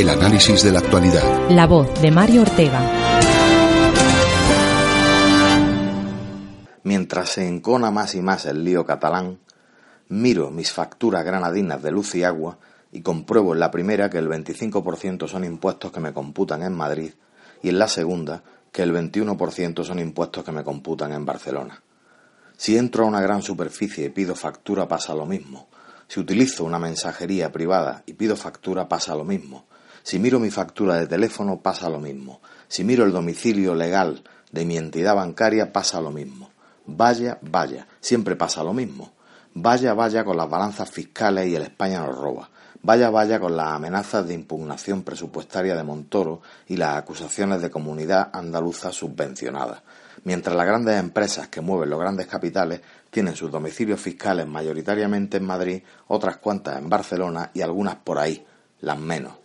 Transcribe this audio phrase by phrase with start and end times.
[0.00, 1.50] El análisis de la actualidad.
[1.50, 2.80] La voz de Mario Ortega.
[6.84, 9.40] Mientras se encona más y más el lío catalán,
[10.08, 12.56] miro mis facturas granadinas de luz y agua
[12.90, 17.12] y compruebo en la primera que el 25% son impuestos que me computan en Madrid
[17.62, 21.82] y en la segunda que el 21% son impuestos que me computan en Barcelona.
[22.56, 25.68] Si entro a una gran superficie y pido factura pasa lo mismo.
[26.08, 29.66] Si utilizo una mensajería privada y pido factura pasa lo mismo.
[30.02, 32.40] Si miro mi factura de teléfono pasa lo mismo.
[32.68, 36.50] Si miro el domicilio legal de mi entidad bancaria pasa lo mismo.
[36.86, 39.12] Vaya, vaya, siempre pasa lo mismo.
[39.54, 42.50] Vaya, vaya con las balanzas fiscales y el España nos roba.
[42.82, 48.30] Vaya, vaya con las amenazas de impugnación presupuestaria de Montoro y las acusaciones de comunidad
[48.32, 49.82] andaluza subvencionada.
[50.24, 55.46] Mientras las grandes empresas que mueven los grandes capitales tienen sus domicilios fiscales mayoritariamente en
[55.46, 58.46] Madrid, otras cuantas en Barcelona y algunas por ahí,
[58.80, 59.39] las menos.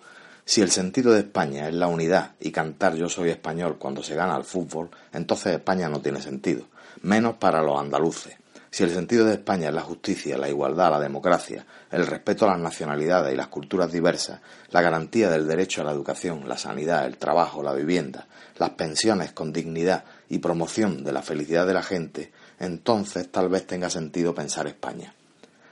[0.47, 4.13] Si el sentido de España es la unidad y cantar yo soy español cuando se
[4.13, 6.65] gana al fútbol, entonces España no tiene sentido,
[7.01, 8.35] menos para los andaluces.
[8.69, 12.51] Si el sentido de España es la justicia, la igualdad, la democracia, el respeto a
[12.51, 17.07] las nacionalidades y las culturas diversas, la garantía del derecho a la educación, la sanidad,
[17.07, 18.27] el trabajo, la vivienda,
[18.59, 23.65] las pensiones con dignidad y promoción de la felicidad de la gente, entonces tal vez
[23.65, 25.15] tenga sentido pensar España.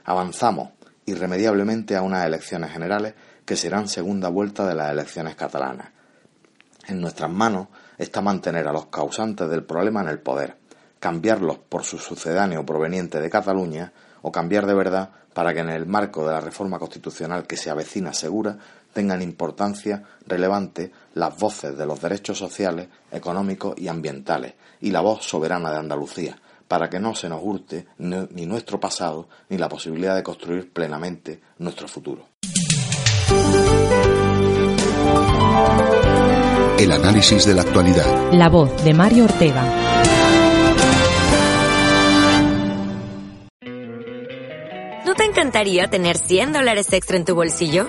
[0.04, 0.70] Avanzamos
[1.06, 5.88] irremediablemente a unas elecciones generales que serán segunda vuelta de las elecciones catalanas.
[6.86, 10.56] En nuestras manos está mantener a los causantes del problema en el poder,
[10.98, 13.92] cambiarlos por su sucedáneo proveniente de Cataluña
[14.22, 17.70] o cambiar de verdad para que en el marco de la reforma constitucional que se
[17.70, 18.56] avecina segura
[18.92, 25.24] tengan importancia relevante las voces de los derechos sociales, económicos y ambientales y la voz
[25.24, 26.36] soberana de Andalucía,
[26.68, 31.40] para que no se nos hurte ni nuestro pasado ni la posibilidad de construir plenamente
[31.58, 32.28] nuestro futuro.
[36.78, 38.32] El análisis de la actualidad.
[38.32, 39.64] La voz de Mario Ortega.
[45.06, 47.88] ¿No te encantaría tener 100 dólares extra en tu bolsillo?